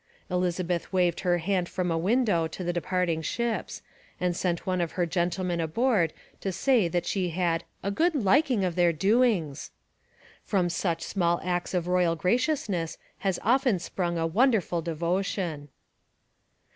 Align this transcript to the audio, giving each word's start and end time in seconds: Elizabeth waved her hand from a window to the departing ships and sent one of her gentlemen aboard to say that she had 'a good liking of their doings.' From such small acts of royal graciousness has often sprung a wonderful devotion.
Elizabeth 0.31 0.91
waved 0.91 1.19
her 1.19 1.37
hand 1.37 1.69
from 1.69 1.91
a 1.91 1.95
window 1.97 2.47
to 2.47 2.63
the 2.63 2.73
departing 2.73 3.21
ships 3.21 3.83
and 4.19 4.35
sent 4.35 4.65
one 4.65 4.81
of 4.81 4.93
her 4.93 5.05
gentlemen 5.05 5.61
aboard 5.61 6.11
to 6.39 6.51
say 6.51 6.87
that 6.87 7.05
she 7.05 7.29
had 7.29 7.63
'a 7.83 7.91
good 7.91 8.15
liking 8.15 8.63
of 8.65 8.73
their 8.73 8.91
doings.' 8.91 9.69
From 10.43 10.69
such 10.69 11.03
small 11.03 11.39
acts 11.43 11.75
of 11.75 11.87
royal 11.87 12.15
graciousness 12.15 12.97
has 13.19 13.37
often 13.43 13.77
sprung 13.77 14.17
a 14.17 14.25
wonderful 14.25 14.81
devotion. 14.81 15.69